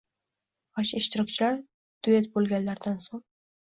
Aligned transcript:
Barcha 0.79 1.03
ishtirokchilar 1.03 1.63
duyet 2.03 2.35
bo‘lganlaridan 2.35 3.03
so‘ng 3.09 3.29